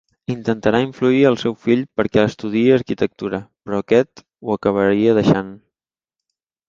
[0.33, 5.53] Intentarà influir al seu fill perquè estudiï arquitectura, però aquest ho acabaria deixant.